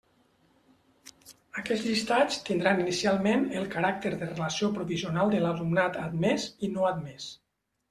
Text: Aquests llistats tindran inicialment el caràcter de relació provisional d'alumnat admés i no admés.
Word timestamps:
Aquests 1.61 1.85
llistats 1.89 2.39
tindran 2.47 2.81
inicialment 2.87 3.45
el 3.61 3.69
caràcter 3.77 4.13
de 4.15 4.31
relació 4.31 4.73
provisional 4.81 5.37
d'alumnat 5.37 6.03
admés 6.09 6.51
i 6.71 6.75
no 6.75 6.91
admés. 6.97 7.33